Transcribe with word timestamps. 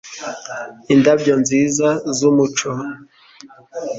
Indabyo 0.93 1.33
nziza 1.41 1.87
zumuco 2.17 2.69